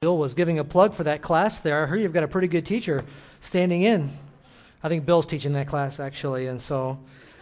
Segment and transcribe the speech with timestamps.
[0.00, 1.82] Bill was giving a plug for that class there.
[1.82, 3.04] I heard you've got a pretty good teacher
[3.40, 4.08] standing in.
[4.80, 7.00] I think Bill's teaching that class actually, and so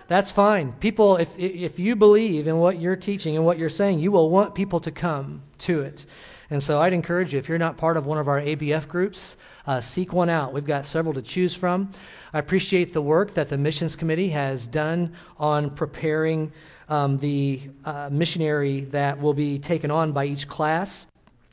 [0.08, 0.72] that's fine.
[0.72, 4.30] People, if if you believe in what you're teaching and what you're saying, you will
[4.30, 6.06] want people to come to it.
[6.48, 9.36] And so I'd encourage you, if you're not part of one of our ABF groups,
[9.66, 10.54] uh, seek one out.
[10.54, 11.90] We've got several to choose from.
[12.32, 16.50] I appreciate the work that the missions committee has done on preparing
[16.88, 21.06] um, the uh, missionary that will be taken on by each class.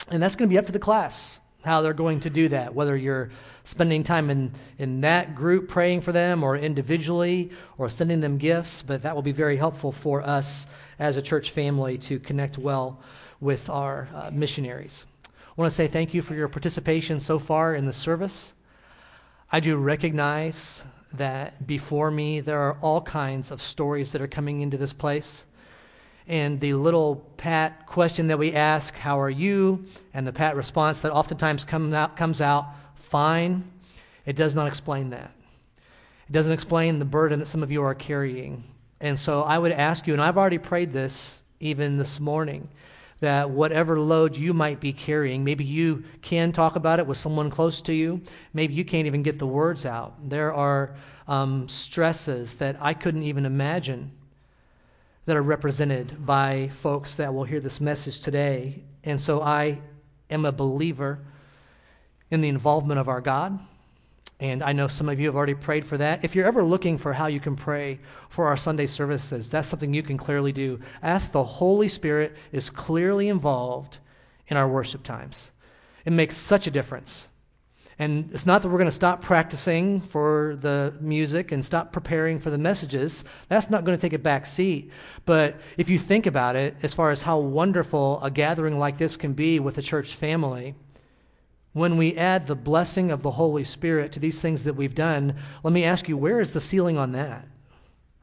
[0.09, 2.75] And that's going to be up to the class how they're going to do that,
[2.75, 3.29] whether you're
[3.63, 8.81] spending time in, in that group praying for them or individually or sending them gifts.
[8.81, 10.67] But that will be very helpful for us
[10.99, 12.99] as a church family to connect well
[13.39, 15.05] with our uh, missionaries.
[15.25, 18.53] I want to say thank you for your participation so far in the service.
[19.51, 24.61] I do recognize that before me there are all kinds of stories that are coming
[24.61, 25.45] into this place
[26.27, 29.85] and the little pat question that we ask, How are you?
[30.13, 33.69] and the pat response that oftentimes come out, comes out, Fine,
[34.25, 35.31] it does not explain that.
[36.27, 38.63] It doesn't explain the burden that some of you are carrying.
[39.01, 42.69] And so I would ask you, and I've already prayed this even this morning,
[43.19, 47.49] that whatever load you might be carrying, maybe you can talk about it with someone
[47.49, 48.21] close to you.
[48.53, 50.29] Maybe you can't even get the words out.
[50.29, 50.95] There are
[51.27, 54.11] um, stresses that I couldn't even imagine
[55.25, 58.83] that are represented by folks that will hear this message today.
[59.03, 59.81] And so I
[60.29, 61.19] am a believer
[62.29, 63.59] in the involvement of our God.
[64.39, 66.25] And I know some of you have already prayed for that.
[66.25, 67.99] If you're ever looking for how you can pray
[68.29, 70.81] for our Sunday services, that's something you can clearly do.
[71.01, 73.99] Ask the Holy Spirit is clearly involved
[74.47, 75.51] in our worship times.
[76.03, 77.29] It makes such a difference.
[77.99, 82.39] And it's not that we're going to stop practicing for the music and stop preparing
[82.39, 83.23] for the messages.
[83.49, 84.91] That's not going to take a back seat.
[85.25, 89.15] But if you think about it, as far as how wonderful a gathering like this
[89.15, 90.75] can be with a church family,
[91.73, 95.35] when we add the blessing of the Holy Spirit to these things that we've done,
[95.63, 97.47] let me ask you, where is the ceiling on that?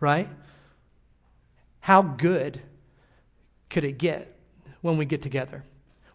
[0.00, 0.28] Right?
[1.80, 2.60] How good
[3.68, 4.36] could it get
[4.80, 5.64] when we get together?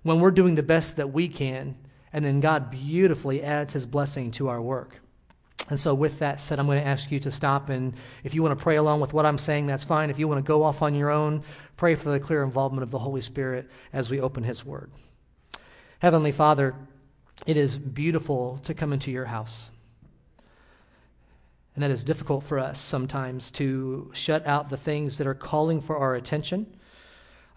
[0.04, 1.78] When we're doing the best that we can
[2.16, 5.02] and then God beautifully adds his blessing to our work.
[5.70, 7.68] And so, with that said, I'm going to ask you to stop.
[7.68, 7.94] And
[8.24, 10.10] if you want to pray along with what I'm saying, that's fine.
[10.10, 11.44] If you want to go off on your own,
[11.76, 14.92] pray for the clear involvement of the Holy Spirit as we open his word.
[16.00, 16.74] Heavenly Father,
[17.46, 19.72] it is beautiful to come into your house.
[21.74, 25.82] And that is difficult for us sometimes to shut out the things that are calling
[25.82, 26.78] for our attention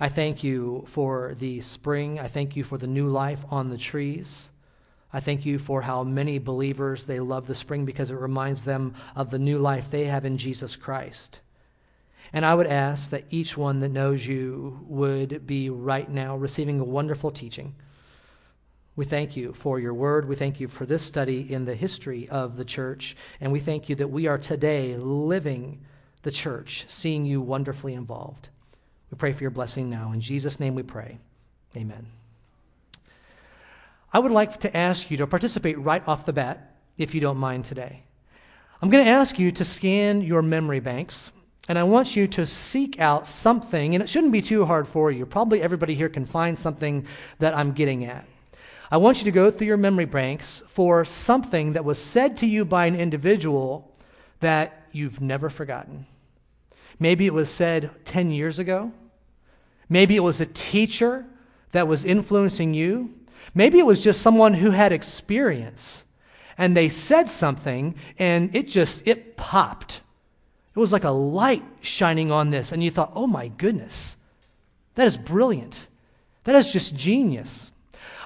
[0.01, 2.21] I thank you for the spring.
[2.21, 4.51] I thank you for the new life on the trees.
[5.13, 8.95] I thank you for how many believers they love the spring because it reminds them
[9.17, 11.41] of the new life they have in Jesus Christ.
[12.33, 16.79] And I would ask that each one that knows you would be right now receiving
[16.79, 17.75] a wonderful teaching.
[18.95, 20.29] We thank you for your word.
[20.29, 23.17] We thank you for this study in the history of the church.
[23.41, 25.81] And we thank you that we are today living
[26.23, 28.51] the church, seeing you wonderfully involved.
[29.11, 30.13] We pray for your blessing now.
[30.13, 31.19] In Jesus' name we pray.
[31.77, 32.07] Amen.
[34.13, 37.37] I would like to ask you to participate right off the bat, if you don't
[37.37, 38.03] mind today.
[38.81, 41.31] I'm going to ask you to scan your memory banks,
[41.69, 45.11] and I want you to seek out something, and it shouldn't be too hard for
[45.11, 45.27] you.
[45.27, 47.07] Probably everybody here can find something
[47.39, 48.25] that I'm getting at.
[48.91, 52.47] I want you to go through your memory banks for something that was said to
[52.47, 53.93] you by an individual
[54.41, 56.07] that you've never forgotten.
[56.99, 58.93] Maybe it was said 10 years ago.
[59.89, 61.27] Maybe it was a teacher
[61.73, 63.15] that was influencing you.
[63.55, 66.05] Maybe it was just someone who had experience
[66.57, 70.01] and they said something and it just it popped.
[70.75, 74.17] It was like a light shining on this and you thought, "Oh my goodness.
[74.97, 75.87] That is brilliant.
[76.45, 77.71] That is just genius."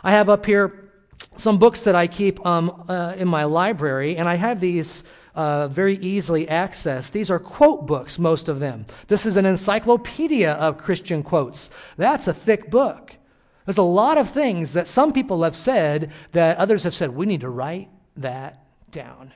[0.03, 0.91] I have up here
[1.37, 5.69] some books that I keep um, uh, in my library and I have these uh,
[5.69, 7.13] very easily accessed.
[7.13, 8.87] These are quote books, most of them.
[9.09, 11.71] This is an encyclopedia of Christian quotes.
[11.97, 13.17] That's a thick book.
[13.65, 17.27] There's a lot of things that some people have said that others have said, we
[17.27, 19.33] need to write that down.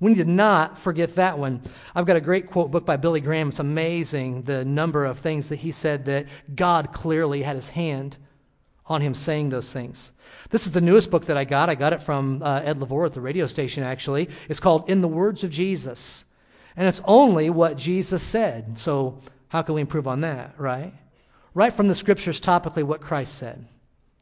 [0.00, 1.62] We need to not forget that one.
[1.94, 3.48] I've got a great quote book by Billy Graham.
[3.48, 8.16] It's amazing the number of things that he said that God clearly had his hand
[8.86, 10.12] on him saying those things.
[10.50, 11.70] This is the newest book that I got.
[11.70, 14.28] I got it from uh, Ed LeVore at the radio station, actually.
[14.48, 16.24] It's called In the Words of Jesus.
[16.76, 18.78] And it's only what Jesus said.
[18.78, 20.92] So, how can we improve on that, right?
[21.54, 23.64] Right from the scriptures, topically, what Christ said.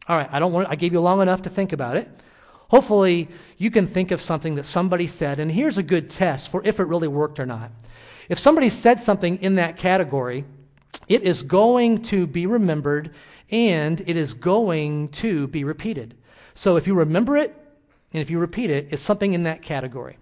[0.07, 0.69] All right, I don't want.
[0.69, 2.09] I gave you long enough to think about it.
[2.69, 6.65] Hopefully, you can think of something that somebody said, and here's a good test for
[6.65, 7.71] if it really worked or not.
[8.29, 10.45] If somebody said something in that category,
[11.09, 13.15] it is going to be remembered
[13.53, 16.17] and it is going to be repeated.
[16.55, 17.55] So if you remember it
[18.13, 20.17] and if you repeat it, it's something in that category.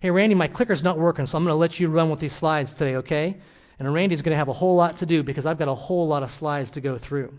[0.00, 2.32] Hey, Randy, my clicker's not working, so I'm going to let you run with these
[2.32, 3.36] slides today, okay?
[3.78, 6.06] And Randy's going to have a whole lot to do because I've got a whole
[6.06, 7.32] lot of slides to go through.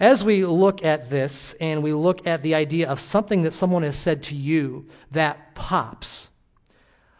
[0.00, 3.82] As we look at this and we look at the idea of something that someone
[3.82, 6.30] has said to you that pops,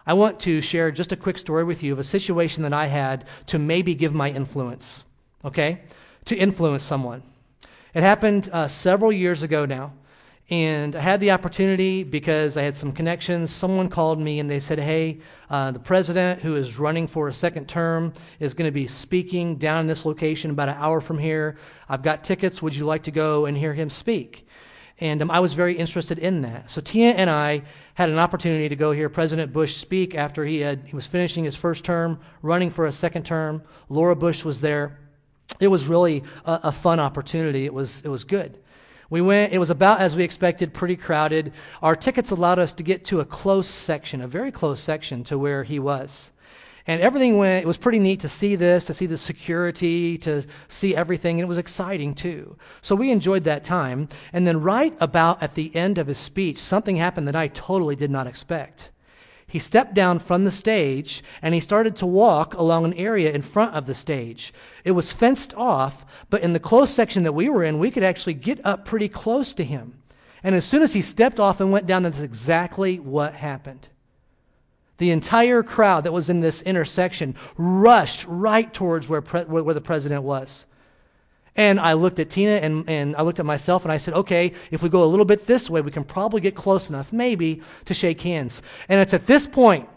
[0.06, 2.86] I want to share just a quick story with you of a situation that I
[2.86, 5.04] had to maybe give my influence,
[5.44, 5.82] okay?
[6.26, 7.22] To influence someone.
[7.94, 9.92] It happened uh, several years ago now.
[10.50, 13.50] And I had the opportunity because I had some connections.
[13.50, 17.32] Someone called me and they said, Hey, uh, the president who is running for a
[17.32, 21.18] second term is going to be speaking down in this location about an hour from
[21.18, 21.56] here.
[21.88, 22.60] I've got tickets.
[22.60, 24.46] Would you like to go and hear him speak?
[24.98, 26.70] And um, I was very interested in that.
[26.70, 27.62] So Tina and I
[27.94, 31.44] had an opportunity to go hear President Bush speak after he, had, he was finishing
[31.44, 33.62] his first term, running for a second term.
[33.88, 34.98] Laura Bush was there.
[35.60, 37.64] It was really a, a fun opportunity.
[37.64, 38.58] It was, it was good.
[39.10, 41.52] We went, it was about as we expected, pretty crowded.
[41.82, 45.38] Our tickets allowed us to get to a close section, a very close section to
[45.38, 46.32] where he was.
[46.86, 50.44] And everything went, it was pretty neat to see this, to see the security, to
[50.68, 51.38] see everything.
[51.38, 52.56] And it was exciting too.
[52.80, 54.08] So we enjoyed that time.
[54.32, 57.94] And then, right about at the end of his speech, something happened that I totally
[57.94, 58.90] did not expect
[59.52, 63.42] he stepped down from the stage and he started to walk along an area in
[63.42, 64.50] front of the stage.
[64.82, 68.02] It was fenced off, but in the close section that we were in, we could
[68.02, 69.98] actually get up pretty close to him.
[70.42, 73.88] And as soon as he stepped off and went down, that's exactly what happened.
[74.96, 79.82] The entire crowd that was in this intersection rushed right towards where, pre- where the
[79.82, 80.64] president was.
[81.54, 84.52] And I looked at Tina and, and I looked at myself and I said, okay,
[84.70, 87.60] if we go a little bit this way, we can probably get close enough, maybe,
[87.84, 88.62] to shake hands.
[88.88, 89.88] And it's at this point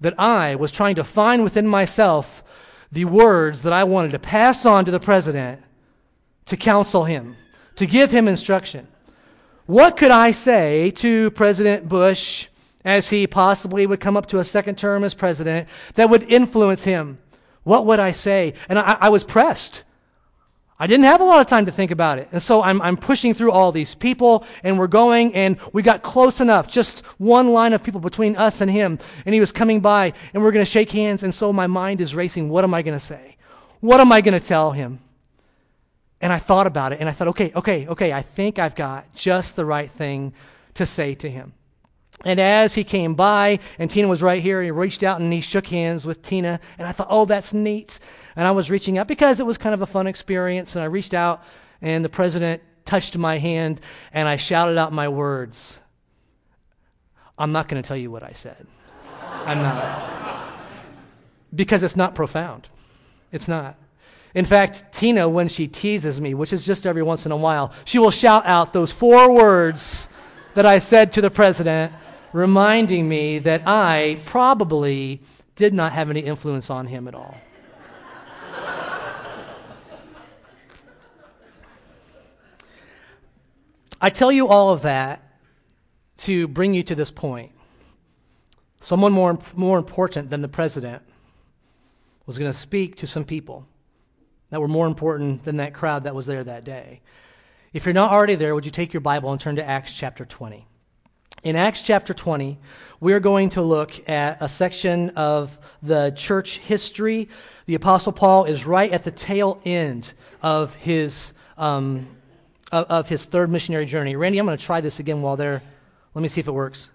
[0.00, 2.44] that I was trying to find within myself
[2.92, 5.62] the words that I wanted to pass on to the president
[6.46, 7.36] to counsel him,
[7.76, 8.86] to give him instruction.
[9.66, 12.48] What could I say to President Bush
[12.84, 16.84] as he possibly would come up to a second term as president that would influence
[16.84, 17.18] him?
[17.62, 18.54] What would I say?
[18.68, 19.84] And I, I was pressed.
[20.78, 22.28] I didn't have a lot of time to think about it.
[22.32, 26.02] And so I'm, I'm pushing through all these people, and we're going, and we got
[26.02, 28.98] close enough, just one line of people between us and him.
[29.24, 31.22] And he was coming by, and we're going to shake hands.
[31.22, 32.48] And so my mind is racing.
[32.48, 33.36] What am I going to say?
[33.80, 34.98] What am I going to tell him?
[36.20, 39.12] And I thought about it, and I thought, okay, okay, okay, I think I've got
[39.14, 40.32] just the right thing
[40.74, 41.52] to say to him.
[42.24, 45.40] And as he came by, and Tina was right here, he reached out and he
[45.40, 46.60] shook hands with Tina.
[46.78, 47.98] And I thought, oh, that's neat.
[48.36, 50.76] And I was reaching out because it was kind of a fun experience.
[50.76, 51.42] And I reached out,
[51.80, 53.80] and the president touched my hand,
[54.12, 55.80] and I shouted out my words.
[57.38, 58.66] I'm not going to tell you what I said.
[59.44, 60.52] I'm not.
[61.54, 62.68] Because it's not profound.
[63.32, 63.76] It's not.
[64.34, 67.72] In fact, Tina, when she teases me, which is just every once in a while,
[67.84, 70.08] she will shout out those four words
[70.54, 71.92] that I said to the president
[72.32, 75.22] reminding me that I probably
[75.54, 77.36] did not have any influence on him at all.
[84.00, 85.22] I tell you all of that
[86.18, 87.52] to bring you to this point.
[88.80, 91.02] Someone more, more important than the president
[92.26, 93.66] was going to speak to some people
[94.50, 97.00] that were more important than that crowd that was there that day.
[97.72, 100.24] If you're not already there, would you take your Bible and turn to Acts chapter
[100.24, 100.66] 20?
[101.42, 102.56] In Acts chapter 20,
[103.00, 107.28] we're going to look at a section of the church history.
[107.66, 112.06] The Apostle Paul is right at the tail end of his, um,
[112.70, 114.14] of, his third missionary journey.
[114.14, 115.64] Randy, I'm going to try this again while there.
[116.14, 116.90] Let me see if it works.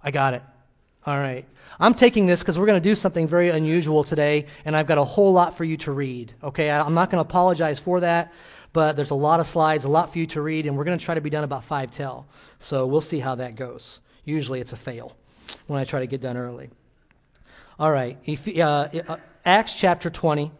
[0.00, 0.42] I got it.
[1.04, 1.44] All right.
[1.80, 4.98] I'm taking this because we're going to do something very unusual today, and I've got
[4.98, 6.32] a whole lot for you to read.
[6.44, 8.32] Okay, I'm not going to apologize for that
[8.74, 10.98] but there's a lot of slides, a lot for you to read, and we're going
[10.98, 12.26] to try to be done about 5 till.
[12.58, 14.00] So we'll see how that goes.
[14.24, 15.16] Usually it's a fail
[15.68, 16.70] when I try to get done early.
[17.78, 20.50] All right, if, uh, uh, Acts chapter 20.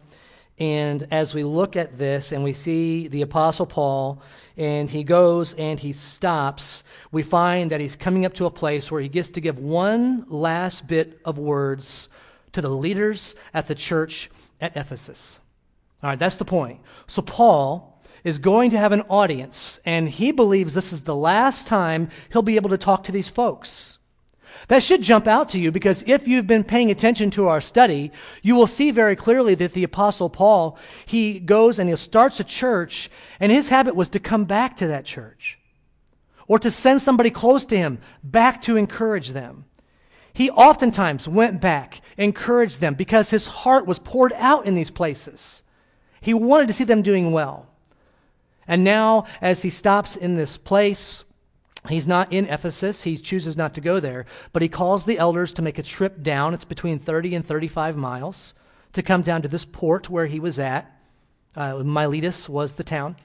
[0.57, 4.21] And as we look at this and we see the Apostle Paul,
[4.55, 8.89] and he goes and he stops, we find that he's coming up to a place
[8.89, 12.07] where he gets to give one last bit of words
[12.53, 14.29] to the leaders at the church
[14.61, 15.39] at Ephesus.
[16.01, 16.79] All right, that's the point.
[17.07, 17.94] So, Paul
[18.25, 22.41] is going to have an audience, and he believes this is the last time he'll
[22.41, 23.99] be able to talk to these folks.
[24.67, 28.11] That should jump out to you because if you've been paying attention to our study,
[28.41, 32.43] you will see very clearly that the apostle Paul, he goes and he starts a
[32.43, 35.59] church and his habit was to come back to that church
[36.47, 39.65] or to send somebody close to him back to encourage them.
[40.33, 45.61] He oftentimes went back, encouraged them because his heart was poured out in these places.
[46.21, 47.67] He wanted to see them doing well.
[48.67, 51.23] And now, as he stops in this place,
[51.87, 53.03] he's not in Ephesus.
[53.03, 56.23] He chooses not to go there, but he calls the elders to make a trip
[56.23, 56.53] down.
[56.53, 58.53] It's between 30 and 35 miles
[58.93, 60.91] to come down to this port where he was at.
[61.55, 63.15] Uh, Miletus was the town.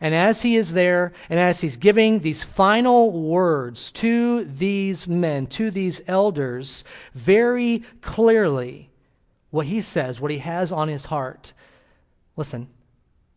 [0.00, 5.46] And as he is there, and as he's giving these final words to these men,
[5.48, 8.90] to these elders, very clearly,
[9.50, 11.54] what he says, what he has on his heart,
[12.36, 12.68] listen,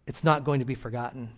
[0.06, 1.30] it's not going to be forgotten.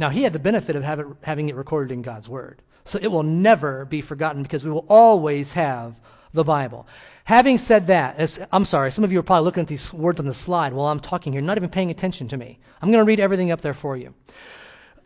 [0.00, 2.62] Now, he had the benefit of it, having it recorded in God's Word.
[2.84, 6.00] So it will never be forgotten because we will always have
[6.32, 6.86] the Bible.
[7.24, 10.24] Having said that, I'm sorry, some of you are probably looking at these words on
[10.24, 12.58] the slide while I'm talking here, not even paying attention to me.
[12.80, 14.14] I'm going to read everything up there for you.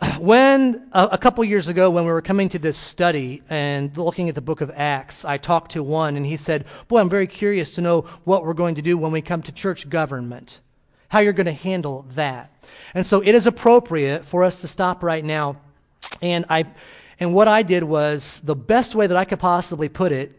[0.18, 4.28] When, a, a couple years ago, when we were coming to this study and looking
[4.28, 7.26] at the book of Acts, I talked to one and he said, Boy, I'm very
[7.26, 10.60] curious to know what we're going to do when we come to church government,
[11.14, 12.50] how you're going to handle that.
[12.92, 15.58] And so it is appropriate for us to stop right now.
[16.20, 16.66] And I,
[17.20, 20.36] and what I did was the best way that I could possibly put it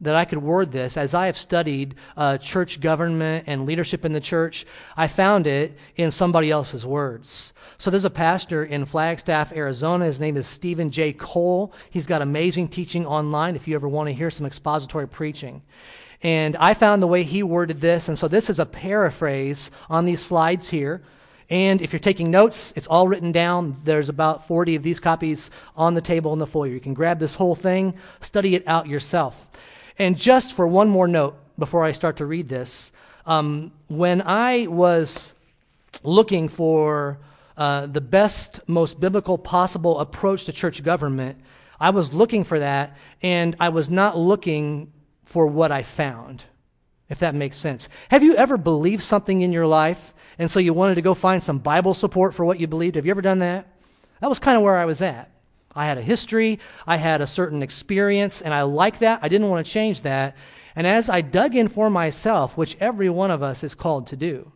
[0.00, 4.12] that I could word this, as I have studied uh, church government and leadership in
[4.12, 4.66] the church,
[4.96, 7.52] I found it in somebody else's words.
[7.78, 10.04] So there's a pastor in Flagstaff, Arizona.
[10.04, 11.12] His name is Steven J.
[11.12, 11.72] Cole.
[11.90, 15.62] He's got amazing teaching online if you ever want to hear some expository preaching.
[16.22, 20.04] And I found the way he worded this, and so this is a paraphrase on
[20.04, 21.02] these slides here.
[21.50, 23.76] And if you're taking notes, it's all written down.
[23.84, 26.70] There's about 40 of these copies on the table in the foyer.
[26.70, 29.48] You can grab this whole thing, study it out yourself.
[29.98, 32.90] And just for one more note before I start to read this,
[33.26, 35.34] um, when I was
[36.02, 37.18] looking for
[37.56, 41.38] uh, the best, most biblical possible approach to church government,
[41.78, 44.90] I was looking for that, and I was not looking
[45.34, 46.44] for what I found,
[47.08, 47.88] if that makes sense.
[48.08, 51.42] Have you ever believed something in your life, and so you wanted to go find
[51.42, 52.94] some Bible support for what you believed?
[52.94, 53.66] Have you ever done that?
[54.20, 55.32] That was kind of where I was at.
[55.74, 59.24] I had a history, I had a certain experience, and I liked that.
[59.24, 60.36] I didn't want to change that.
[60.76, 64.16] And as I dug in for myself, which every one of us is called to
[64.16, 64.52] do,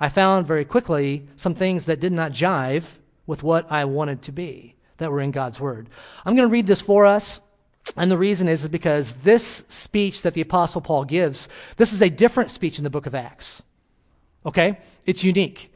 [0.00, 2.84] I found very quickly some things that did not jive
[3.26, 5.90] with what I wanted to be that were in God's Word.
[6.24, 7.40] I'm going to read this for us.
[7.96, 12.02] And the reason is, is because this speech that the Apostle Paul gives, this is
[12.02, 13.62] a different speech in the book of Acts.
[14.44, 14.78] Okay?
[15.04, 15.72] It's unique.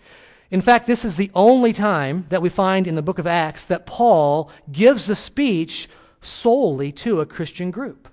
[0.51, 3.65] In fact, this is the only time that we find in the book of Acts
[3.67, 5.89] that Paul gives a speech
[6.21, 8.09] solely to a Christian group.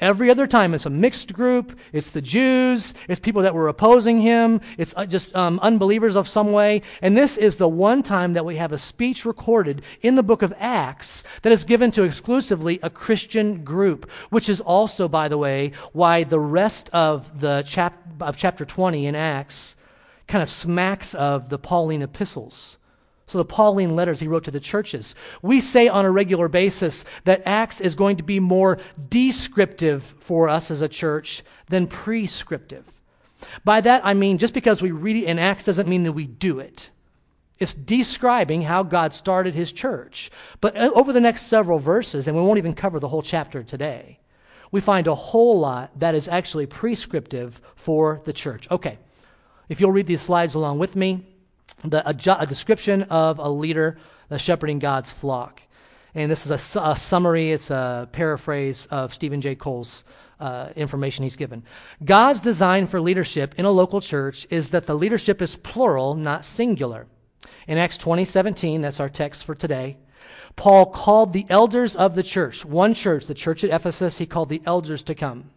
[0.00, 1.78] Every other time, it's a mixed group.
[1.92, 2.94] It's the Jews.
[3.08, 4.60] It's people that were opposing him.
[4.76, 6.82] It's uh, just um, unbelievers of some way.
[7.00, 10.42] And this is the one time that we have a speech recorded in the book
[10.42, 15.38] of Acts that is given to exclusively a Christian group, which is also, by the
[15.38, 19.76] way, why the rest of the chap- of chapter 20 in Acts
[20.26, 22.78] kind of smacks of the Pauline epistles.
[23.26, 25.14] So, the Pauline letters he wrote to the churches.
[25.40, 28.78] We say on a regular basis that Acts is going to be more
[29.08, 32.84] descriptive for us as a church than prescriptive.
[33.64, 36.26] By that, I mean just because we read it in Acts doesn't mean that we
[36.26, 36.90] do it.
[37.58, 40.30] It's describing how God started his church.
[40.60, 43.62] But uh, over the next several verses, and we won't even cover the whole chapter
[43.62, 44.18] today,
[44.72, 48.68] we find a whole lot that is actually prescriptive for the church.
[48.70, 48.98] Okay,
[49.68, 51.33] if you'll read these slides along with me,
[51.84, 53.98] the, a, a description of a leader
[54.28, 55.62] the shepherding God's flock.
[56.14, 59.54] And this is a, a, summary, it's a paraphrase of Steven J.
[59.54, 60.04] Cole's
[60.38, 61.64] uh, information he's given.
[62.04, 66.44] God's design for leadership in a local church is that the leadership is plural, not
[66.44, 67.06] singular.
[67.66, 69.96] In Acts 20 17, that's our text for today,
[70.56, 74.48] Paul called the elders of the church, one church, the church at Ephesus, he called
[74.48, 75.50] the elders to come.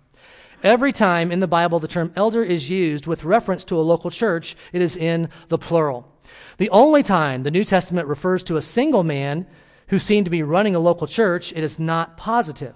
[0.64, 4.10] Every time in the Bible the term elder is used with reference to a local
[4.10, 6.12] church, it is in the plural.
[6.58, 9.48] The only time the New Testament refers to a single man
[9.88, 12.76] who seemed to be running a local church, it is not positive.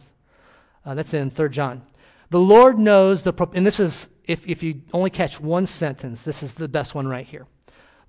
[0.86, 1.84] Uh, that's in 3 John.
[2.30, 6.42] The Lord knows the, and this is, if, if you only catch one sentence, this
[6.42, 7.46] is the best one right here.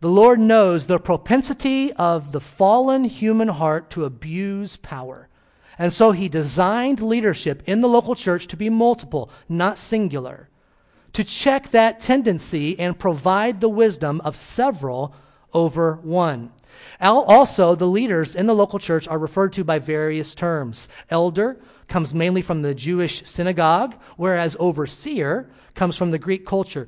[0.00, 5.28] The Lord knows the propensity of the fallen human heart to abuse power.
[5.78, 10.49] And so he designed leadership in the local church to be multiple, not singular,
[11.12, 15.14] to check that tendency and provide the wisdom of several
[15.52, 16.52] over one.
[17.00, 20.88] Also, the leaders in the local church are referred to by various terms.
[21.11, 26.87] Elder comes mainly from the Jewish synagogue, whereas overseer comes from the Greek culture.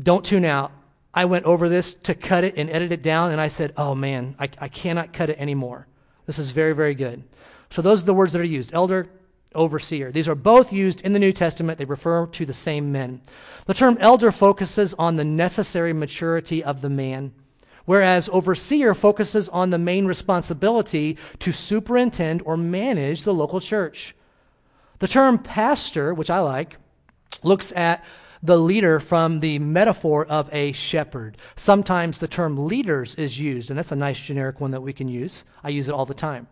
[0.00, 0.70] Don't tune out.
[1.12, 3.94] I went over this to cut it and edit it down, and I said, oh
[3.94, 5.86] man, I, I cannot cut it anymore.
[6.26, 7.24] This is very, very good.
[7.70, 9.08] So those are the words that are used elder,
[9.54, 10.12] overseer.
[10.12, 11.78] These are both used in the New Testament.
[11.78, 13.22] They refer to the same men.
[13.64, 17.32] The term elder focuses on the necessary maturity of the man,
[17.88, 24.14] whereas overseer focuses on the main responsibility to superintend or manage the local church.
[24.98, 26.76] The term pastor, which I like,
[27.42, 28.04] looks at
[28.42, 31.38] the leader from the metaphor of a shepherd.
[31.56, 35.08] Sometimes the term leaders is used, and that's a nice generic one that we can
[35.08, 35.44] use.
[35.64, 36.46] I use it all the time.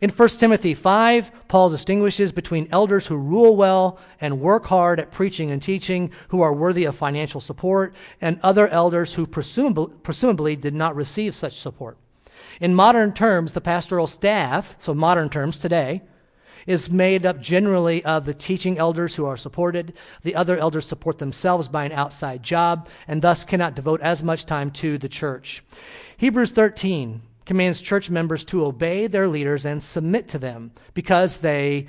[0.00, 5.12] In 1 Timothy 5, Paul distinguishes between elders who rule well and work hard at
[5.12, 10.56] preaching and teaching, who are worthy of financial support, and other elders who presumably, presumably
[10.56, 11.98] did not receive such support.
[12.60, 16.02] In modern terms, the pastoral staff, so modern terms today,
[16.66, 19.94] is made up generally of the teaching elders who are supported.
[20.22, 24.46] The other elders support themselves by an outside job and thus cannot devote as much
[24.46, 25.62] time to the church.
[26.16, 31.86] Hebrews 13 commands church members to obey their leaders and submit to them because they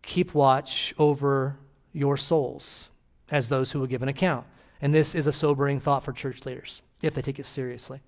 [0.00, 1.58] keep watch over
[1.92, 2.88] your souls
[3.30, 4.46] as those who will give an account.
[4.80, 8.00] And this is a sobering thought for church leaders if they take it seriously.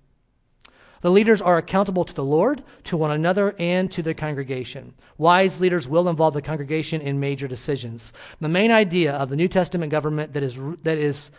[1.01, 4.95] The leaders are accountable to the Lord, to one another, and to the congregation.
[5.19, 8.13] Wise leaders will involve the congregation in major decisions.
[8.41, 11.29] The main idea of the New Testament government that is, that is,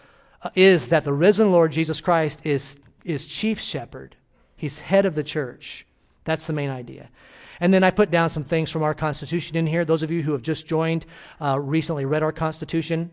[0.42, 4.14] uh, is that the risen Lord Jesus Christ is, is chief shepherd
[4.58, 5.86] He's head of the church.
[6.24, 7.08] That's the main idea.
[7.60, 9.84] And then I put down some things from our Constitution in here.
[9.84, 11.06] Those of you who have just joined
[11.40, 13.10] uh, recently read our Constitution.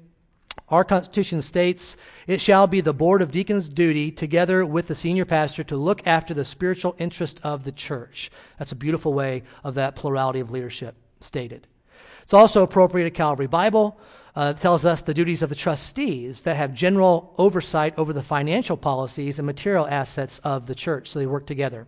[0.70, 5.26] Our Constitution states, It shall be the Board of Deacons' duty, together with the senior
[5.26, 8.32] pastor, to look after the spiritual interest of the church.
[8.58, 11.68] That's a beautiful way of that plurality of leadership stated.
[12.26, 14.00] It's also appropriate at Calvary Bible
[14.36, 18.78] uh, tells us the duties of the trustees that have general oversight over the financial
[18.78, 21.88] policies and material assets of the church, so they work together.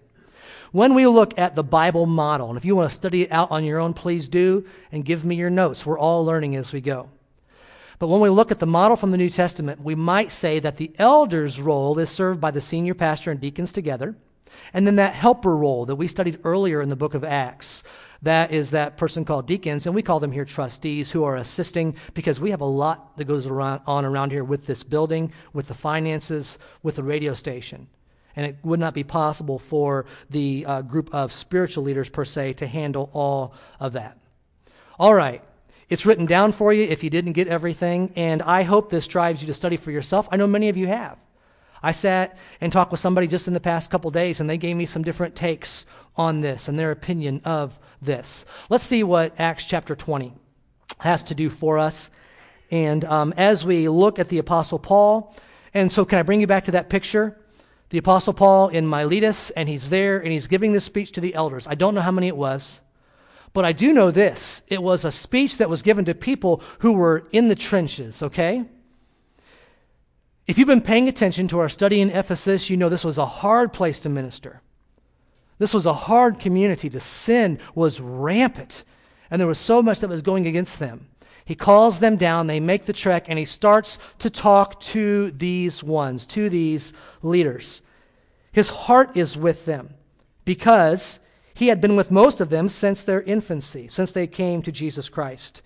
[0.72, 3.50] When we look at the Bible model, and if you want to study it out
[3.50, 5.88] on your own, please do, and give me your notes.
[5.88, 7.10] We're all learning as we go.
[7.98, 10.78] But when we look at the model from the New Testament, we might say that
[10.78, 14.16] the elder's role is served by the senior pastor and deacons together.
[14.72, 17.84] And then that helper role that we studied earlier in the book of Acts,
[18.22, 21.96] that is that person called deacons, and we call them here trustees who are assisting
[22.14, 25.68] because we have a lot that goes around, on around here with this building, with
[25.68, 27.88] the finances, with the radio station.
[28.36, 32.54] And it would not be possible for the uh, group of spiritual leaders, per se,
[32.54, 34.18] to handle all of that.
[35.00, 35.44] All right.
[35.90, 39.42] It's written down for you if you didn't get everything, and I hope this drives
[39.42, 40.28] you to study for yourself.
[40.32, 41.18] I know many of you have.
[41.82, 44.76] I sat and talked with somebody just in the past couple days, and they gave
[44.76, 48.46] me some different takes on this and their opinion of this.
[48.70, 50.34] Let's see what Acts chapter 20
[51.00, 52.10] has to do for us.
[52.72, 55.36] And um, as we look at the Apostle Paul,
[55.74, 57.38] and so can I bring you back to that picture?
[57.90, 61.36] The Apostle Paul in Miletus, and he's there and he's giving this speech to the
[61.36, 61.68] elders.
[61.68, 62.82] I don't know how many it was,
[63.54, 64.62] but I do know this.
[64.68, 68.66] It was a speech that was given to people who were in the trenches, okay?
[70.46, 73.26] If you've been paying attention to our study in Ephesus, you know this was a
[73.26, 74.62] hard place to minister.
[75.60, 76.90] This was a hard community.
[76.90, 78.84] The sin was rampant,
[79.32, 81.08] and there was so much that was going against them.
[81.46, 85.82] He calls them down, they make the trek, and he starts to talk to these
[85.82, 86.94] ones, to these
[87.24, 87.82] leaders.
[88.52, 89.94] His heart is with them
[90.44, 91.20] because
[91.54, 95.08] he had been with most of them since their infancy, since they came to Jesus
[95.08, 95.62] Christ.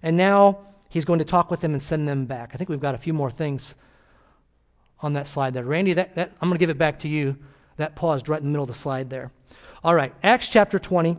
[0.00, 2.50] And now he's going to talk with them and send them back.
[2.54, 3.74] I think we've got a few more things
[5.00, 5.64] on that slide there.
[5.64, 7.36] Randy, that, that, I'm going to give it back to you
[7.76, 9.30] that paused right in the middle of the slide there.
[9.84, 11.18] All right, Acts chapter 20.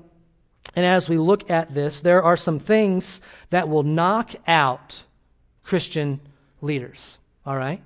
[0.76, 5.04] And as we look at this, there are some things that will knock out
[5.64, 6.20] Christian
[6.62, 7.18] leaders.
[7.46, 7.82] All right?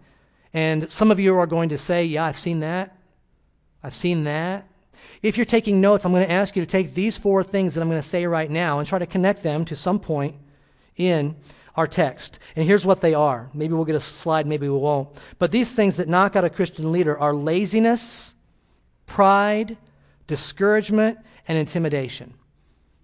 [0.54, 2.98] And some of you are going to say, Yeah, I've seen that.
[3.84, 4.68] I've seen that.
[5.22, 7.82] If you're taking notes, I'm going to ask you to take these four things that
[7.82, 10.36] I'm going to say right now and try to connect them to some point
[10.98, 11.36] in
[11.76, 12.40] our text.
[12.56, 13.50] And here's what they are.
[13.54, 15.10] Maybe we'll get a slide, maybe we won't.
[15.40, 18.34] But these things that knock out a Christian leader are laziness,
[19.22, 19.78] pride,
[20.26, 21.16] discouragement,
[21.48, 22.34] and intimidation.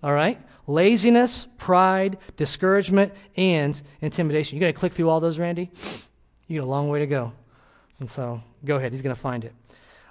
[0.01, 0.41] All right?
[0.65, 4.58] Laziness, pride, discouragement, and intimidation.
[4.58, 5.69] You got to click through all those, Randy?
[6.47, 7.34] You got a long way to go.
[7.99, 8.93] And so go ahead.
[8.93, 9.53] He's going to find it.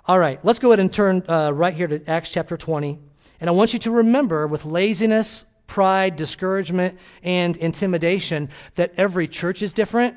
[0.07, 3.01] All right, let's go ahead and turn uh, right here to Acts chapter 20.
[3.40, 9.61] And I want you to remember with laziness, pride, discouragement, and intimidation that every church
[9.61, 10.14] is different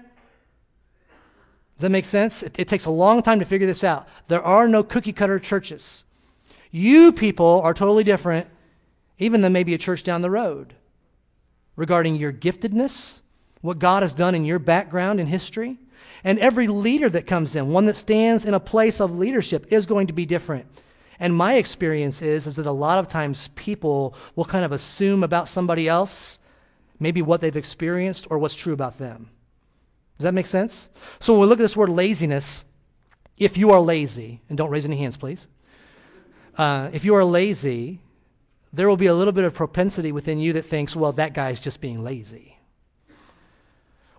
[1.79, 2.43] does that make sense?
[2.43, 4.05] It, it, takes a long time to figure this out.
[4.27, 6.03] There are no cookie cutter churches.
[6.71, 8.47] You people are totally different,
[9.17, 10.73] even than maybe a church down the road,
[11.77, 13.21] regarding your giftedness,
[13.61, 15.77] what God has done in your background and history.
[16.21, 19.85] And every leader that comes in, one that stands in a place of leadership, is
[19.85, 20.65] going to be different.
[21.17, 25.23] And my experience is, is that a lot of times people will kind of assume
[25.23, 26.39] about somebody else
[26.99, 29.29] maybe what they've experienced or what's true about them.
[30.19, 30.89] Does that make sense?
[31.21, 32.65] So when we look at this word laziness,
[33.37, 35.47] if you are lazy, and don't raise any hands, please.
[36.57, 38.01] Uh, if you are lazy,
[38.73, 41.61] there will be a little bit of propensity within you that thinks, well, that guy's
[41.61, 42.57] just being lazy.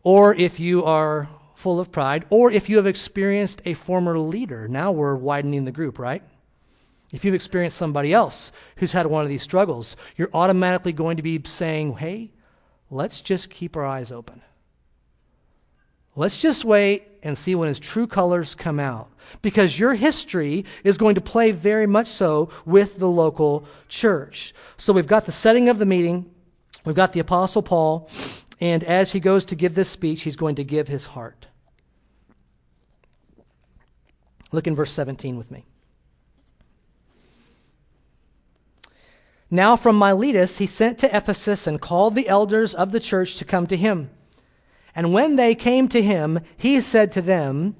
[0.02, 4.68] Or if you are full of pride, or if you have experienced a former leader,
[4.68, 6.22] now we're widening the group, right?
[7.12, 11.22] If you've experienced somebody else who's had one of these struggles, you're automatically going to
[11.22, 12.30] be saying, hey,
[12.88, 14.40] let's just keep our eyes open.
[16.16, 19.08] Let's just wait and see when his true colors come out.
[19.42, 24.52] Because your history is going to play very much so with the local church.
[24.76, 26.30] So we've got the setting of the meeting,
[26.84, 28.10] we've got the Apostle Paul,
[28.60, 31.46] and as he goes to give this speech, he's going to give his heart.
[34.52, 35.64] Look in verse 17 with me.
[39.50, 43.44] Now from Miletus he sent to Ephesus and called the elders of the church to
[43.44, 44.10] come to him.
[44.94, 47.76] And when they came to him, he said to them,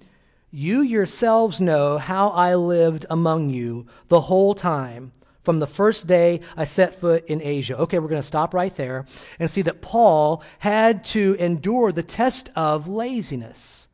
[0.50, 6.40] You yourselves know how I lived among you the whole time from the first day
[6.56, 7.76] I set foot in Asia.
[7.78, 9.06] Okay, we're going to stop right there
[9.38, 13.88] and see that Paul had to endure the test of laziness.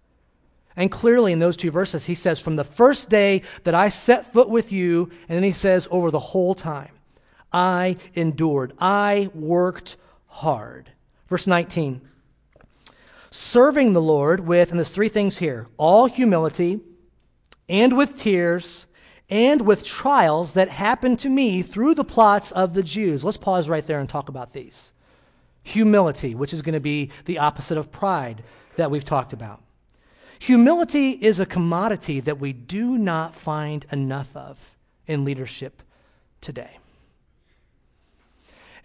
[0.77, 4.33] And clearly in those two verses, he says, From the first day that I set
[4.33, 6.93] foot with you, and then he says, Over the whole time,
[7.53, 8.75] I endured.
[8.79, 10.91] I worked hard.
[11.29, 12.03] Verse 19
[13.31, 16.81] serving the Lord with, and there's three things here all humility,
[17.69, 18.87] and with tears,
[19.29, 23.25] and with trials that happened to me through the plots of the Jews.
[23.25, 24.93] Let's pause right there and talk about these.
[25.65, 28.45] Humility, which is going to be the opposite of pride
[28.77, 29.63] that we've talked about.
[30.39, 34.59] Humility is a commodity that we do not find enough of
[35.07, 35.83] in leadership
[36.41, 36.79] today.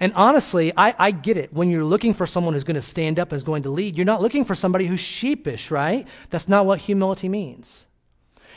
[0.02, 1.54] And honestly, I, I get it.
[1.54, 3.96] When you're looking for someone who's going to stand up and is going to lead,
[3.96, 6.08] you're not looking for somebody who's sheepish, right?
[6.32, 7.86] That's not what humility means.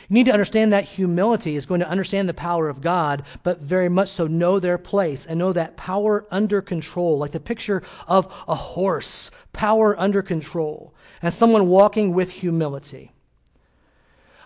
[0.09, 3.59] You need to understand that humility is going to understand the power of God, but
[3.59, 7.83] very much so know their place and know that power under control, like the picture
[8.07, 13.11] of a horse, power under control, and someone walking with humility.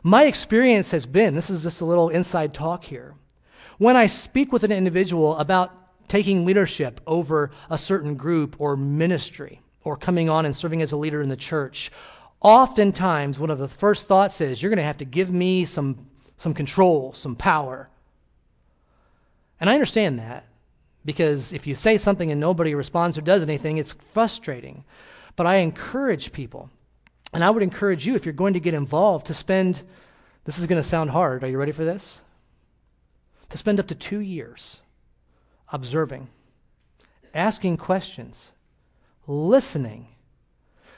[0.04, 3.16] My experience has been this is just a little inside talk here.
[3.78, 5.79] When I speak with an individual about
[6.10, 10.98] taking leadership over a certain group or ministry or coming on and serving as a
[10.98, 11.92] leader in the church,
[12.42, 16.08] oftentimes one of the first thoughts is, You're going to have to give me some,
[16.36, 17.90] some control, some power.
[19.62, 20.46] And I understand that
[21.06, 24.84] because if you say something and nobody responds or does anything, it's frustrating.
[25.36, 26.70] But I encourage people,
[27.32, 29.84] and I would encourage you, if you're going to get involved, to spend
[30.46, 31.44] this is going to sound hard.
[31.44, 32.22] Are you ready for this?
[33.50, 34.82] To spend up to two years
[35.72, 36.30] observing,
[37.34, 38.52] asking questions,
[39.28, 40.08] listening,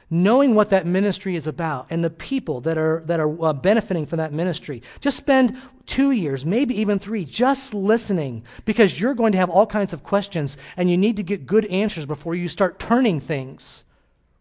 [0.09, 4.05] knowing what that ministry is about and the people that are, that are uh, benefiting
[4.05, 4.83] from that ministry.
[4.99, 9.65] Just spend two years, maybe even three, just listening because you're going to have all
[9.65, 13.85] kinds of questions and you need to get good answers before you start turning things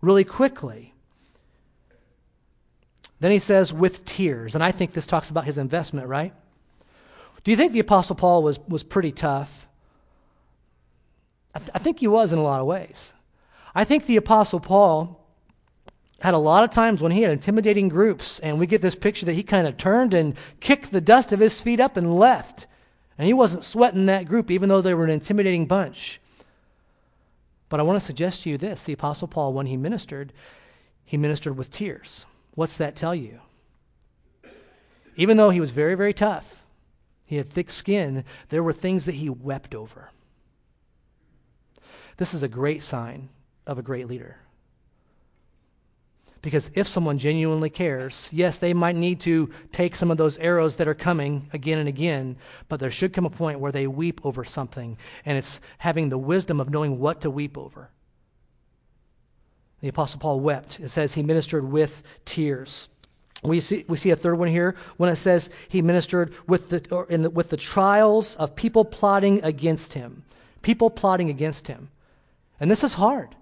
[0.00, 0.92] really quickly.
[3.20, 4.54] Then he says, with tears.
[4.54, 6.32] And I think this talks about his investment, right?
[7.44, 9.59] Do you think the Apostle Paul was, was pretty tough?
[11.54, 13.14] I, th- I think he was in a lot of ways.
[13.74, 15.20] I think the Apostle Paul
[16.20, 19.26] had a lot of times when he had intimidating groups, and we get this picture
[19.26, 22.66] that he kind of turned and kicked the dust of his feet up and left.
[23.16, 26.20] And he wasn't sweating that group, even though they were an intimidating bunch.
[27.68, 30.32] But I want to suggest to you this the Apostle Paul, when he ministered,
[31.04, 32.26] he ministered with tears.
[32.54, 33.40] What's that tell you?
[35.16, 36.62] Even though he was very, very tough,
[37.24, 40.10] he had thick skin, there were things that he wept over.
[42.20, 43.30] This is a great sign
[43.66, 44.36] of a great leader.
[46.42, 50.76] Because if someone genuinely cares, yes, they might need to take some of those arrows
[50.76, 52.36] that are coming again and again,
[52.68, 56.18] but there should come a point where they weep over something, and it's having the
[56.18, 57.88] wisdom of knowing what to weep over.
[59.80, 60.78] The Apostle Paul wept.
[60.78, 62.90] It says he ministered with tears.
[63.42, 66.80] We see, we see a third one here when it says he ministered with the,
[67.08, 70.24] the, with the trials of people plotting against him.
[70.60, 71.88] People plotting against him.
[72.60, 73.34] And this is hard.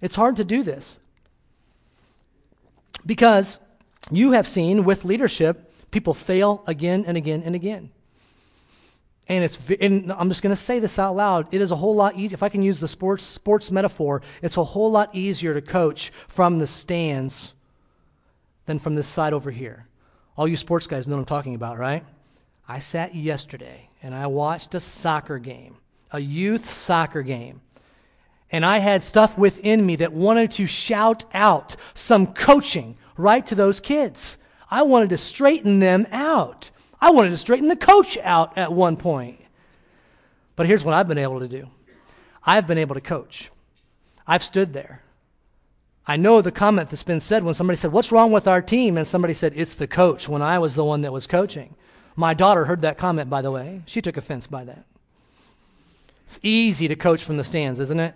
[0.00, 0.98] It's hard to do this.
[3.06, 3.60] Because
[4.10, 7.90] you have seen with leadership, people fail again and again and again.
[9.26, 11.46] And it's and I'm just going to say this out loud.
[11.52, 14.58] It is a whole lot easier if I can use the sports sports metaphor, it's
[14.58, 17.54] a whole lot easier to coach from the stands
[18.66, 19.86] than from this side over here.
[20.36, 22.04] All you sports guys know what I'm talking about, right?
[22.68, 25.76] I sat yesterday and I watched a soccer game,
[26.10, 27.62] a youth soccer game
[28.54, 33.56] and I had stuff within me that wanted to shout out some coaching right to
[33.56, 34.38] those kids.
[34.70, 36.70] I wanted to straighten them out.
[37.00, 39.40] I wanted to straighten the coach out at one point.
[40.54, 41.68] But here's what I've been able to do
[42.44, 43.50] I've been able to coach.
[44.24, 45.02] I've stood there.
[46.06, 48.96] I know the comment that's been said when somebody said, What's wrong with our team?
[48.96, 51.74] And somebody said, It's the coach, when I was the one that was coaching.
[52.14, 53.82] My daughter heard that comment, by the way.
[53.86, 54.84] She took offense by that.
[56.24, 58.14] It's easy to coach from the stands, isn't it?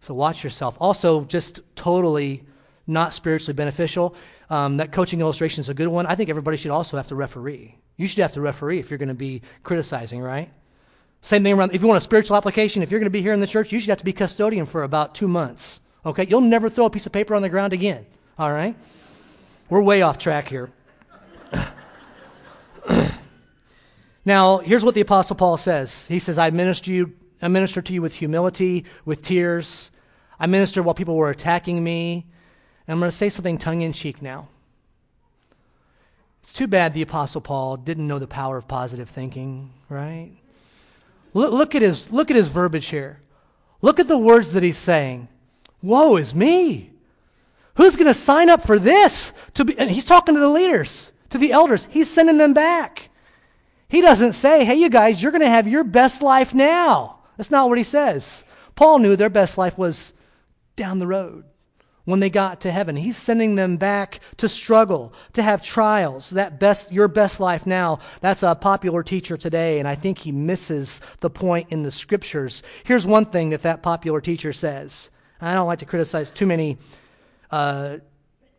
[0.00, 0.76] So watch yourself.
[0.80, 2.44] Also, just totally
[2.86, 4.14] not spiritually beneficial.
[4.48, 6.06] Um, that coaching illustration is a good one.
[6.06, 7.76] I think everybody should also have to referee.
[7.96, 10.50] You should have to referee if you're going to be criticizing, right?
[11.22, 13.32] Same thing around, if you want a spiritual application, if you're going to be here
[13.32, 15.80] in the church, you should have to be custodian for about two months.
[16.04, 16.26] Okay?
[16.28, 18.06] You'll never throw a piece of paper on the ground again.
[18.38, 18.76] All right?
[19.68, 20.70] We're way off track here.
[24.24, 27.92] now, here's what the Apostle Paul says He says, I minister, you, I minister to
[27.92, 29.90] you with humility, with tears.
[30.38, 32.26] I ministered while people were attacking me.
[32.86, 34.48] And I'm going to say something tongue in cheek now.
[36.40, 40.30] It's too bad the Apostle Paul didn't know the power of positive thinking, right?
[41.34, 43.20] Look, look, at, his, look at his verbiage here.
[43.82, 45.28] Look at the words that he's saying.
[45.82, 46.92] Woe is me.
[47.74, 49.32] Who's going to sign up for this?
[49.54, 51.88] To be, and he's talking to the leaders, to the elders.
[51.90, 53.10] He's sending them back.
[53.88, 57.15] He doesn't say, hey, you guys, you're going to have your best life now.
[57.36, 58.44] That's not what he says.
[58.74, 60.14] Paul knew their best life was
[60.74, 61.44] down the road
[62.04, 62.96] when they got to heaven.
[62.96, 66.30] He's sending them back to struggle, to have trials.
[66.30, 70.32] That best, your best life now, that's a popular teacher today, and I think he
[70.32, 72.62] misses the point in the scriptures.
[72.84, 75.10] Here's one thing that that popular teacher says.
[75.40, 76.78] I don't like to criticize too many
[77.50, 77.98] uh,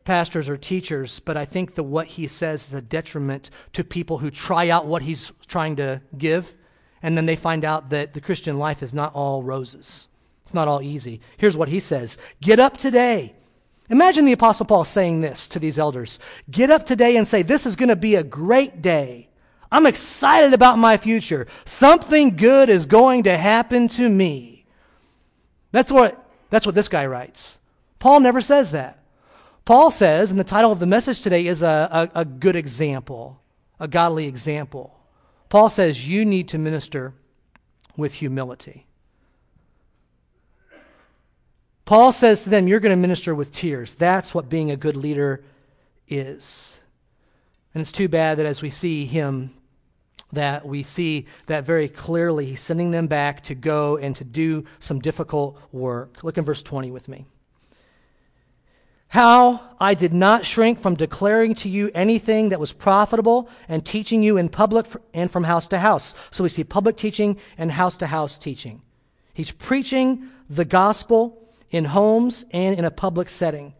[0.03, 4.17] pastors or teachers, but I think that what he says is a detriment to people
[4.17, 6.53] who try out what he's trying to give,
[7.01, 10.07] and then they find out that the Christian life is not all roses.
[10.43, 11.21] It's not all easy.
[11.37, 13.33] Here's what he says Get up today.
[13.89, 17.65] Imagine the Apostle Paul saying this to these elders Get up today and say, This
[17.65, 19.29] is going to be a great day.
[19.71, 21.47] I'm excited about my future.
[21.65, 24.65] Something good is going to happen to me.
[25.71, 27.59] That's what, that's what this guy writes.
[27.99, 29.03] Paul never says that.
[29.65, 33.41] Paul says, and the title of the message today is a, a, a good example,
[33.79, 34.96] a godly example.
[35.49, 37.13] Paul says, You need to minister
[37.95, 38.85] with humility.
[41.85, 43.93] Paul says to them, You're going to minister with tears.
[43.93, 45.43] That's what being a good leader
[46.07, 46.81] is.
[47.73, 49.53] And it's too bad that as we see him,
[50.33, 52.45] that we see that very clearly.
[52.47, 56.23] He's sending them back to go and to do some difficult work.
[56.23, 57.25] Look in verse 20 with me.
[59.09, 64.21] How I did not shrink from declaring to you anything that was profitable and teaching
[64.21, 66.13] you in public and from house to house.
[66.31, 68.81] So we see public teaching and house to house teaching.
[69.33, 73.73] He's preaching the gospel in homes and in a public setting.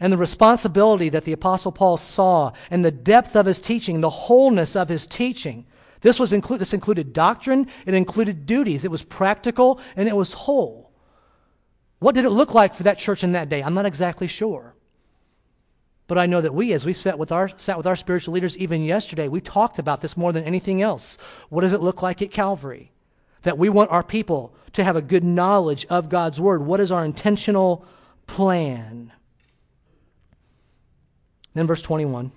[0.00, 4.10] And the responsibility that the Apostle Paul saw and the depth of his teaching, the
[4.10, 5.66] wholeness of his teaching.
[6.00, 10.32] This, was inclu- this included doctrine, it included duties, it was practical, and it was
[10.32, 10.85] whole.
[11.98, 13.62] What did it look like for that church in that day?
[13.62, 14.74] I'm not exactly sure.
[16.06, 18.56] But I know that we, as we sat with, our, sat with our spiritual leaders
[18.58, 21.18] even yesterday, we talked about this more than anything else.
[21.48, 22.92] What does it look like at Calvary?
[23.46, 26.62] that we want our people to have a good knowledge of God's Word.
[26.62, 27.86] What is our intentional
[28.26, 29.12] plan?
[31.54, 32.32] Then, verse 21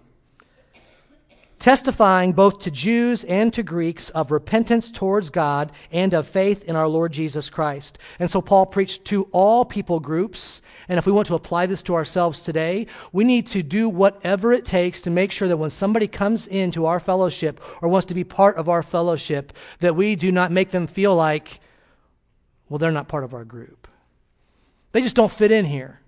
[1.60, 6.76] testifying both to Jews and to Greeks of repentance towards God and of faith in
[6.76, 7.98] our Lord Jesus Christ.
[8.18, 10.62] And so Paul preached to all people groups.
[10.88, 14.54] And if we want to apply this to ourselves today, we need to do whatever
[14.54, 18.16] it takes to make sure that when somebody comes into our fellowship or wants to
[18.16, 21.60] be part of our fellowship, that we do not make them feel like,
[22.70, 23.88] well, they're not part of our group.
[24.92, 26.00] They just don't fit in here.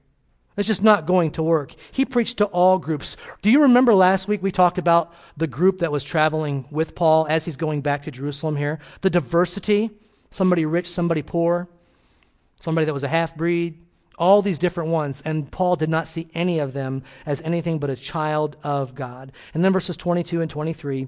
[0.61, 1.73] It's just not going to work.
[1.91, 3.17] He preached to all groups.
[3.41, 7.25] Do you remember last week we talked about the group that was traveling with Paul
[7.27, 8.77] as he's going back to Jerusalem here?
[9.01, 9.89] The diversity
[10.31, 11.67] somebody rich, somebody poor,
[12.59, 13.77] somebody that was a half breed,
[14.17, 15.21] all these different ones.
[15.23, 19.31] And Paul did not see any of them as anything but a child of God.
[19.53, 21.07] And then verses 22 and 23.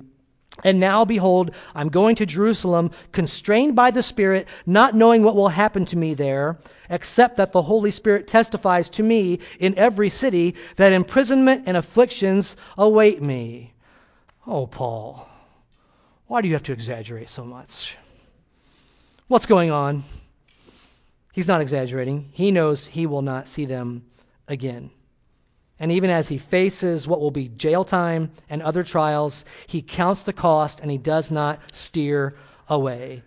[0.63, 5.49] And now, behold, I'm going to Jerusalem, constrained by the Spirit, not knowing what will
[5.49, 10.55] happen to me there, except that the Holy Spirit testifies to me in every city
[10.75, 13.73] that imprisonment and afflictions await me.
[14.45, 15.27] Oh, Paul,
[16.27, 17.97] why do you have to exaggerate so much?
[19.27, 20.03] What's going on?
[21.33, 22.29] He's not exaggerating.
[22.31, 24.05] He knows he will not see them
[24.47, 24.91] again.
[25.83, 30.21] And even as he faces what will be jail time and other trials, he counts
[30.21, 32.35] the cost and he does not steer
[32.69, 33.21] away.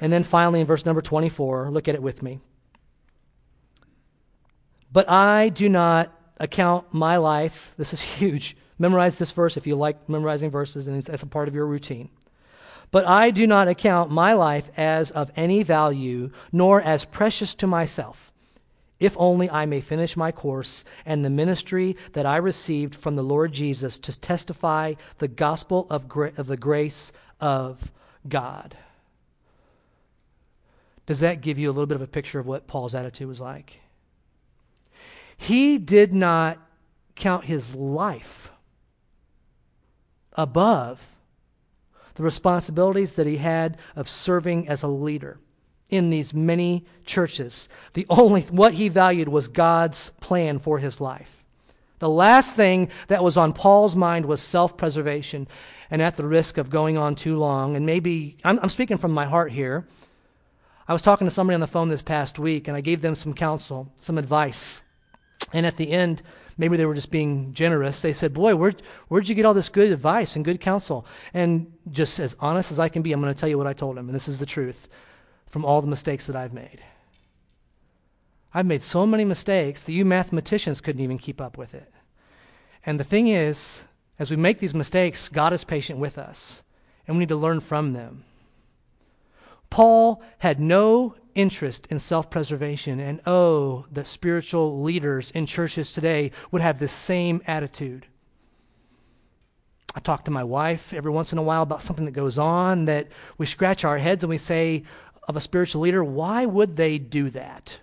[0.00, 2.38] And then finally, in verse number 24, look at it with me.
[4.92, 8.56] But I do not account my life, this is huge.
[8.78, 12.08] Memorize this verse if you like memorizing verses, and it's a part of your routine.
[12.92, 17.66] But I do not account my life as of any value, nor as precious to
[17.66, 18.29] myself,
[19.00, 23.22] if only I may finish my course and the ministry that I received from the
[23.22, 27.10] Lord Jesus to testify the gospel of, gra- of the grace
[27.40, 27.90] of
[28.28, 28.76] God.
[31.06, 33.40] Does that give you a little bit of a picture of what Paul's attitude was
[33.40, 33.80] like?
[35.36, 36.58] He did not
[37.16, 38.52] count his life
[40.34, 41.06] above
[42.14, 45.38] the responsibilities that he had of serving as a leader
[45.90, 47.68] in these many churches.
[47.94, 51.42] The only what he valued was God's plan for his life.
[51.98, 55.46] The last thing that was on Paul's mind was self-preservation,
[55.90, 59.12] and at the risk of going on too long, and maybe I'm, I'm speaking from
[59.12, 59.86] my heart here.
[60.88, 63.14] I was talking to somebody on the phone this past week, and I gave them
[63.14, 64.82] some counsel, some advice,
[65.52, 66.22] and at the end
[66.56, 68.02] maybe they were just being generous.
[68.02, 68.74] They said, Boy, where,
[69.08, 71.06] where'd you get all this good advice and good counsel?
[71.32, 73.72] And just as honest as I can be, I'm going to tell you what I
[73.72, 74.88] told him, and this is the truth
[75.50, 76.82] from all the mistakes that I've made.
[78.54, 81.92] I've made so many mistakes that you mathematicians couldn't even keep up with it.
[82.84, 83.84] And the thing is,
[84.18, 86.62] as we make these mistakes, God is patient with us,
[87.06, 88.24] and we need to learn from them.
[89.70, 93.00] Paul had no interest in self preservation.
[93.00, 98.06] And oh, that spiritual leaders in churches today would have the same attitude.
[99.94, 102.84] I talk to my wife every once in a while about something that goes on
[102.84, 103.08] that
[103.38, 104.84] we scratch our heads and we say
[105.30, 107.78] of a spiritual leader, why would they do that?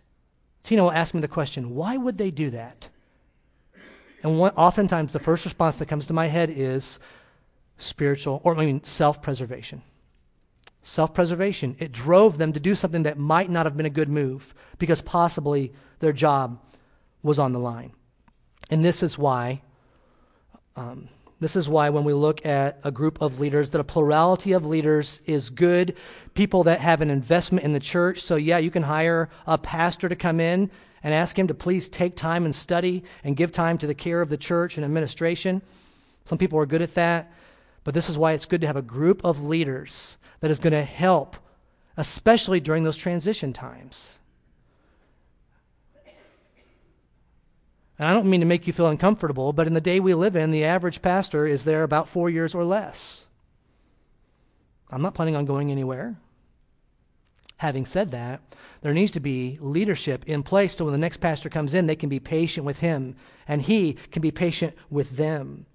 [0.64, 2.90] Tina will ask me the question, why would they do that?
[4.22, 7.00] And oftentimes the first response that comes to my head is
[7.78, 9.82] spiritual, or I mean self preservation
[10.88, 11.76] self preservation.
[11.80, 15.02] It drove them to do something that might not have been a good move because
[15.02, 16.60] possibly their job
[17.22, 17.92] was on the line.
[18.70, 19.62] And this is why.
[20.78, 24.54] Um, this is why, when we look at a group of leaders, that a plurality
[24.54, 25.96] of leaders is good.
[26.34, 28.22] People that have an investment in the church.
[28.22, 30.72] So, yeah, you can hire a pastor to come in
[31.04, 34.22] and ask him to please take time and study and give time to the care
[34.22, 35.62] of the church and administration.
[36.26, 37.32] Some people are good at that.
[37.84, 40.74] But this is why it's good to have a group of leaders that is going
[40.74, 41.38] to help,
[41.96, 44.20] especially during those transition times.
[48.00, 50.36] And I don't mean to make you feel uncomfortable, but in the day we live
[50.36, 53.26] in, the average pastor is there about four years or less.
[54.90, 56.16] I'm not planning on going anywhere.
[57.58, 58.42] Having said that,
[58.82, 61.96] there needs to be leadership in place so when the next pastor comes in, they
[61.96, 63.16] can be patient with him
[63.48, 65.66] and he can be patient with them.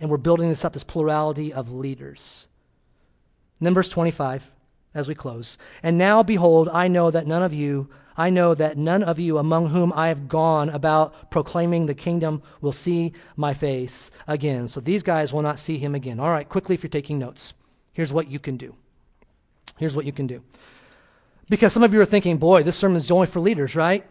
[0.00, 2.48] And we're building this up, this plurality of leaders.
[3.60, 4.50] Numbers 25,
[4.94, 5.58] as we close.
[5.82, 9.38] And now, behold, I know that none of you, I know that none of you
[9.38, 14.68] among whom I have gone about proclaiming the kingdom will see my face again.
[14.68, 16.18] So these guys will not see him again.
[16.18, 17.52] All right, quickly, if you're taking notes,
[17.92, 18.74] here's what you can do.
[19.78, 20.42] Here's what you can do.
[21.48, 24.04] Because some of you are thinking, boy, this sermon is only for leaders, right?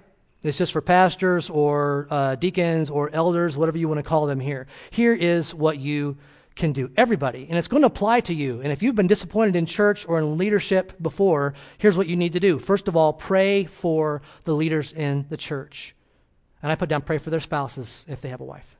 [0.43, 4.39] It's just for pastors or uh, deacons or elders, whatever you want to call them
[4.39, 4.67] here.
[4.91, 6.17] Here is what you
[6.55, 6.89] can do.
[6.95, 7.45] Everybody.
[7.49, 8.61] And it's going to apply to you.
[8.61, 12.33] And if you've been disappointed in church or in leadership before, here's what you need
[12.33, 12.59] to do.
[12.59, 15.95] First of all, pray for the leaders in the church.
[16.63, 18.77] And I put down pray for their spouses if they have a wife.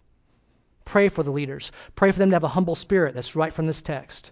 [0.86, 1.72] Pray for the leaders.
[1.96, 3.14] Pray for them to have a humble spirit.
[3.14, 4.32] That's right from this text.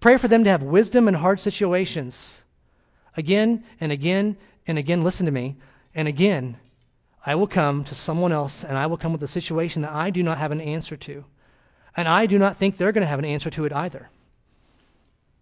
[0.00, 2.42] Pray for them to have wisdom in hard situations.
[3.16, 5.56] Again and again and again, listen to me.
[5.94, 6.58] And again,
[7.26, 10.10] I will come to someone else and I will come with a situation that I
[10.10, 11.24] do not have an answer to.
[11.96, 14.08] And I do not think they're going to have an answer to it either.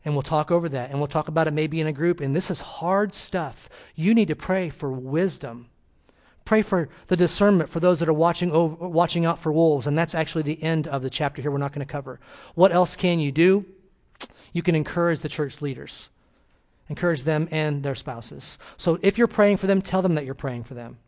[0.05, 0.91] And we'll talk over that.
[0.91, 2.21] And we'll talk about it maybe in a group.
[2.21, 3.69] And this is hard stuff.
[3.95, 5.69] You need to pray for wisdom.
[6.45, 9.87] Pray for the discernment for those that are watching, over, watching out for wolves.
[9.87, 12.19] And that's actually the end of the chapter here we're not going to cover.
[12.55, 13.67] What else can you do?
[14.53, 16.09] You can encourage the church leaders,
[16.89, 18.59] encourage them and their spouses.
[18.79, 20.99] So if you're praying for them, tell them that you're praying for them.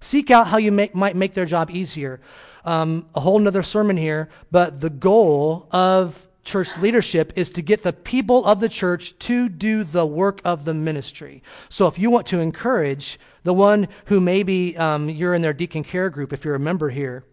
[0.00, 2.20] Seek out how you make, might make their job easier
[2.64, 7.82] um, a whole nother sermon here, but the goal of church leadership is to get
[7.82, 11.42] the people of the church to do the work of the ministry.
[11.68, 15.84] So if you want to encourage the one who maybe um, you're in their deacon
[15.84, 17.24] care group, if you're a member here,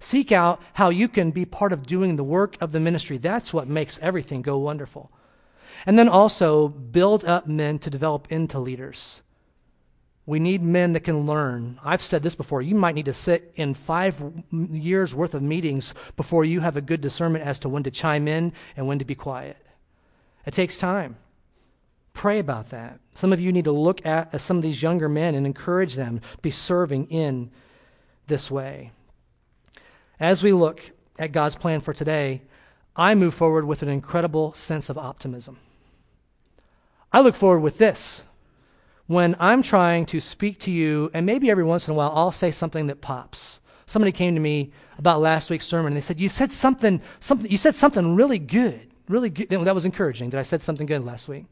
[0.00, 3.16] seek out how you can be part of doing the work of the ministry.
[3.16, 5.12] That's what makes everything go wonderful.
[5.86, 9.22] And then also build up men to develop into leaders.
[10.26, 11.78] We need men that can learn.
[11.84, 12.62] I've said this before.
[12.62, 16.80] You might need to sit in five years worth of meetings before you have a
[16.80, 19.58] good discernment as to when to chime in and when to be quiet.
[20.46, 21.16] It takes time.
[22.14, 23.00] Pray about that.
[23.12, 26.20] Some of you need to look at some of these younger men and encourage them
[26.20, 27.50] to be serving in
[28.26, 28.92] this way.
[30.18, 32.40] as we look at God's plan for today,
[32.96, 35.58] I move forward with an incredible sense of optimism.
[37.12, 38.24] I look forward with this.
[39.06, 42.32] When I'm trying to speak to you, and maybe every once in a while I'll
[42.32, 43.60] say something that pops.
[43.86, 47.50] Somebody came to me about last week's sermon and they said, You said something, something
[47.50, 48.88] you said something really good.
[49.08, 49.50] Really good.
[49.50, 51.44] That was encouraging that I said something good last week.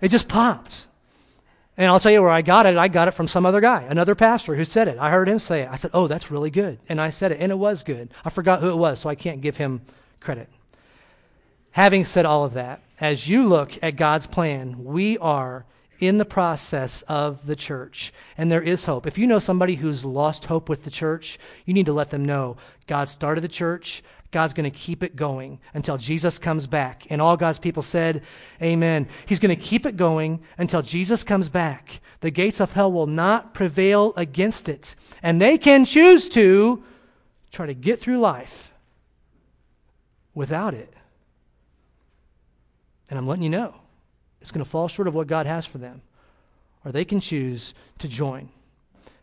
[0.00, 0.86] It just popped.
[1.76, 2.76] And I'll tell you where I got it.
[2.76, 4.98] I got it from some other guy, another pastor who said it.
[4.98, 5.68] I heard him say it.
[5.70, 6.78] I said, Oh, that's really good.
[6.88, 8.10] And I said it, and it was good.
[8.24, 9.80] I forgot who it was, so I can't give him
[10.20, 10.48] credit.
[11.72, 15.64] Having said all of that, as you look at God's plan, we are
[15.98, 19.06] in the process of the church, and there is hope.
[19.06, 22.24] If you know somebody who's lost hope with the church, you need to let them
[22.24, 24.02] know God started the church.
[24.30, 27.06] God's going to keep it going until Jesus comes back.
[27.08, 28.22] And all God's people said,
[28.62, 29.08] Amen.
[29.26, 32.00] He's going to keep it going until Jesus comes back.
[32.20, 34.94] The gates of hell will not prevail against it.
[35.22, 36.82] And they can choose to
[37.52, 38.70] try to get through life
[40.34, 40.92] without it.
[43.08, 43.74] And I'm letting you know,
[44.40, 46.02] it's going to fall short of what God has for them.
[46.84, 48.50] Or they can choose to join,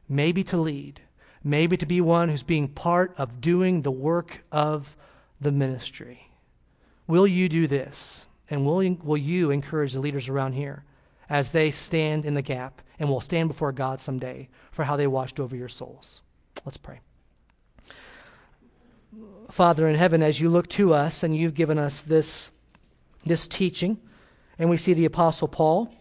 [0.09, 1.01] maybe to lead,
[1.43, 4.95] maybe to be one who's being part of doing the work of
[5.39, 6.29] the ministry.
[7.07, 8.27] Will you do this?
[8.49, 10.83] And will, will you encourage the leaders around here
[11.29, 15.07] as they stand in the gap and will stand before God someday for how they
[15.07, 16.21] watched over your souls?
[16.65, 16.99] Let's pray.
[19.49, 22.51] Father in heaven, as you look to us and you've given us this,
[23.25, 23.99] this teaching,
[24.57, 25.93] and we see the Apostle Paul,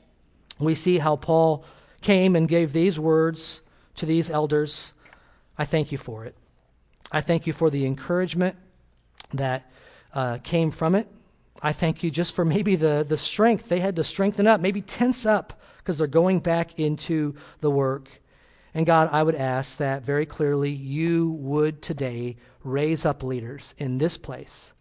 [0.58, 1.64] we see how Paul
[2.00, 3.62] came and gave these words
[3.96, 4.92] to these elders
[5.56, 6.34] I thank you for it.
[7.12, 8.56] I thank you for the encouragement
[9.32, 9.70] that
[10.12, 11.08] uh, came from it.
[11.62, 13.68] I thank you just for maybe the, the strength.
[13.68, 18.08] They had to strengthen up, maybe tense up, because they're going back into the work.
[18.74, 23.98] And God, I would ask that very clearly you would today raise up leaders in
[23.98, 24.72] this place,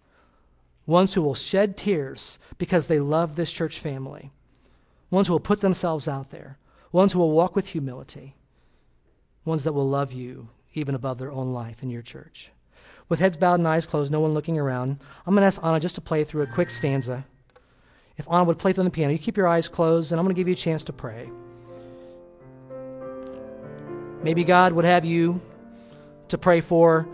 [0.85, 4.31] ones who will shed tears because they love this church family,
[5.09, 6.57] ones who will put themselves out there,
[6.91, 8.35] ones who will walk with humility,
[9.45, 12.51] ones that will love you even above their own life in your church.
[13.09, 15.79] With heads bowed and eyes closed, no one looking around, I'm going to ask Anna
[15.79, 17.25] just to play through a quick stanza.
[18.17, 20.35] If Anna would play through the piano, you keep your eyes closed, and I'm going
[20.35, 21.29] to give you a chance to pray.
[24.21, 25.41] Maybe God would have you
[26.29, 27.07] to pray for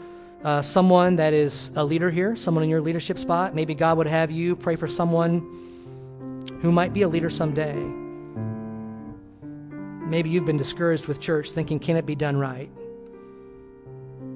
[0.43, 3.53] uh, someone that is a leader here, someone in your leadership spot.
[3.53, 5.39] Maybe God would have you pray for someone
[6.61, 7.75] who might be a leader someday.
[10.09, 12.69] Maybe you've been discouraged with church, thinking, can it be done right?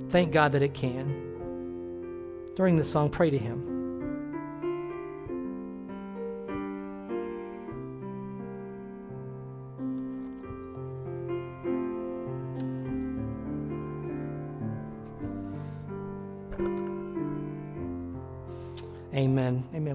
[0.10, 2.52] Thank God that it can.
[2.56, 3.83] During this song, pray to Him.
[19.16, 19.64] Amen.
[19.76, 19.92] Amen.